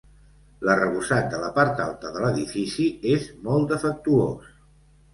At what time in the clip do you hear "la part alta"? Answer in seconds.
1.43-2.13